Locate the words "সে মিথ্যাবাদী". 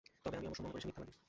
0.83-1.11